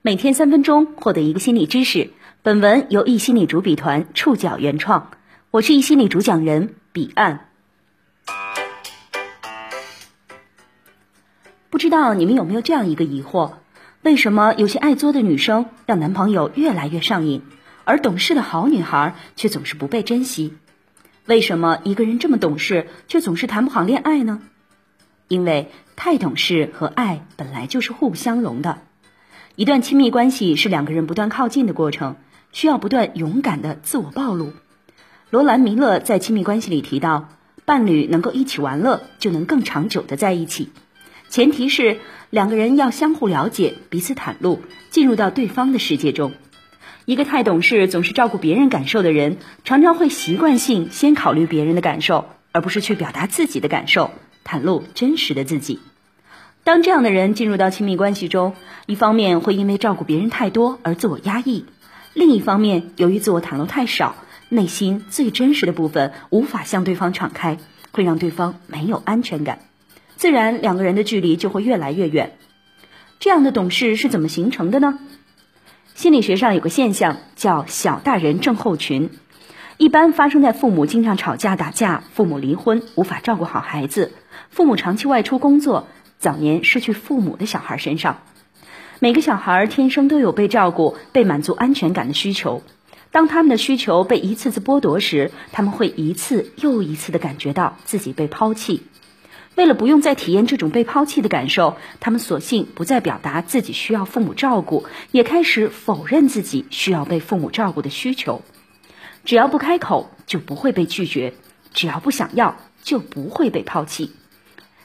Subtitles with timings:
[0.00, 2.10] 每天三分钟，获得一个心理知识。
[2.42, 5.10] 本文由易心理主笔团触角原创，
[5.50, 7.48] 我是易心理主讲人彼岸。
[11.68, 13.54] 不知道你们有没有这样一个疑惑：
[14.02, 17.42] 为什么有些爱作的女生让男朋友越来越上瘾，
[17.82, 20.54] 而懂事的好女孩却总是不被珍惜？
[21.26, 24.40] 为什么一个人这么懂事，却总是谈不好恋爱呢？
[25.26, 28.78] 因为太懂事和爱本来就是互不相容的。
[29.58, 32.14] 一段亲密关系是两个人不断靠近的过程，
[32.52, 34.52] 需要不断勇敢的自我暴露。
[35.30, 37.30] 罗兰·弥勒在亲密关系里提到，
[37.64, 40.70] 伴侣能够一起玩乐，就能更长久的在一起，
[41.28, 41.98] 前提是
[42.30, 46.34] 两个人要相互了解，彼此袒露，进入到对方的世界中。
[47.04, 54.12] 一个太懂事、总是照顾别人感受的人，常常会习惯性先考虑别人的感受，而不是去表达自己的感受，
[54.44, 55.80] 袒露真实的自己。
[56.68, 58.54] 当这样的人进入到亲密关系中，
[58.84, 61.64] 一方面会因为照顾别人太多而自我压抑，
[62.12, 64.16] 另一方面由于自我袒露太少，
[64.50, 67.56] 内心最真实的部分无法向对方敞开，
[67.90, 69.60] 会让对方没有安全感，
[70.16, 72.36] 自然两个人的距离就会越来越远。
[73.18, 74.98] 这样的懂事是怎么形成的呢？
[75.94, 79.08] 心理学上有个现象叫“小大人症候群”，
[79.78, 84.12] 一般发生在父母经常吵架打架、父母离婚无法照顾好孩子、
[84.50, 85.88] 父母长期外出工作、
[86.18, 88.22] 早年失去父母的小孩身上。
[88.98, 92.62] 每个小孩天生都有被照顾、被满足安全感的需求，
[93.12, 98.82] 当他们的需求被一次次剥夺时，他们会一次又一次的感觉到自己被抛弃。
[99.54, 108.42] 为了不用再体验这种被抛弃的感受，他们索性不再表达自己需要父母照顾，也开始否认自己需要被父母照顾的需求。
[109.24, 111.32] 只要不开口，就不会被拒绝；
[111.74, 114.12] 只要不想要，就不会被抛弃。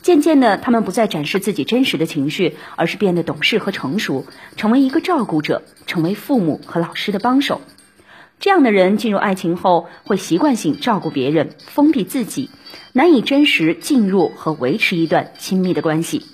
[0.00, 7.60] 渐渐的，他们不再展示自己真实的情绪，而是变得懂事和成熟，成为一个照顾者，成为父母和老师的帮手。
[8.40, 12.48] 这样的人进入爱情后，会习惯性照顾别人，封闭自己，
[12.92, 16.24] 难以真实进入和维持一段亲密的关系。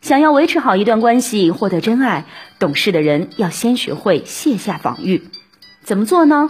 [0.00, 2.24] 想要维持好一段关系，获得真爱，
[2.58, 5.28] 懂事的人要先学会卸下防御。
[5.82, 6.48] 怎么做呢？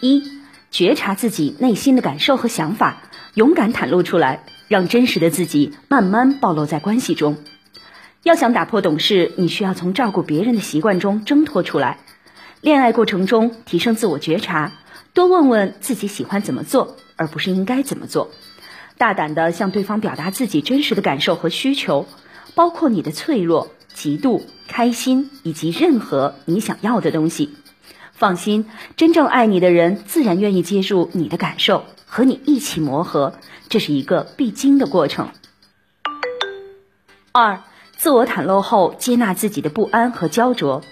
[0.00, 0.22] 一、
[0.70, 3.02] 觉察自己内心的感受和想法，
[3.36, 7.36] 勇敢袒露出来，让真实的自己慢慢暴露在关系中。
[8.22, 11.98] 要想打破懂事，你需要从照顾别人的习惯中挣脱出来。
[12.62, 14.72] 恋爱过程中，提升自我觉察，
[15.12, 18.30] 多问问自己喜欢怎么做，而不是应该怎么做。
[18.96, 22.06] 大胆的向对方表达自己真实的感受和需求，
[22.54, 27.50] 包括你的脆弱、嫉妒、开心以及任何你想要的东西。
[28.16, 28.64] 放心，
[28.96, 33.34] 真正爱你的人自然愿意接住你的感受，和你一起磨合，
[33.68, 35.28] 这是一个必经的过程。
[37.30, 37.62] 二，
[37.94, 40.82] 自我袒露后，接纳自己的不安和焦灼。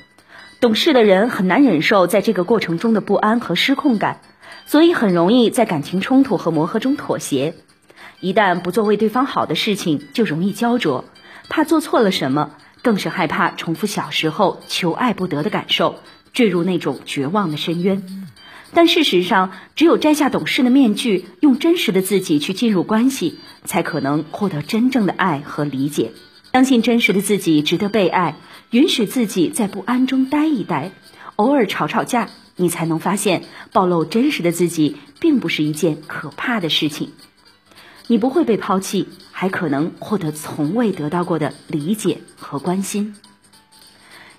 [0.61, 4.21] 懂事的人很难忍受在这个过程中的不安和失控感，
[4.67, 7.55] 所以很容易在感情冲突和磨合中妥协。
[8.21, 11.07] 一旦不做为对方好的事情，就容易焦灼，
[11.49, 12.51] 怕做错了什么，
[12.83, 15.97] 更是害怕重复小时候求爱不得的感受，
[16.35, 18.03] 坠入那种绝望的深渊。
[18.75, 26.11] 但事实上，只有摘下懂事的面具，用真实的自己去进入关系，才可能获得真正的爱和理解。
[26.53, 28.37] 相信真实的自己值得被爱，
[28.71, 30.91] 允许自己在不安中待一待，
[31.37, 37.11] 偶尔吵吵架，你才能发现暴露真实的自己并不是一件可怕的事情。
[38.07, 43.15] 你不会被抛弃，还可能获得从未得到过的理解和关心。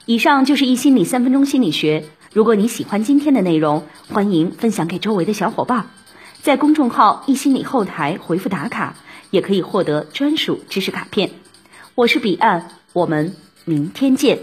[0.08, 2.04] 以上就是一心理三分钟心理学。
[2.32, 5.88] 如果你喜欢今天的内容，欢迎分享给周围的小伙伴，
[6.44, 8.96] 在公众号“一心理”后台回复打卡，
[9.32, 11.32] 也可以获得专属知识卡片。
[11.96, 13.34] 我是彼岸，我们
[13.64, 14.38] 明天见。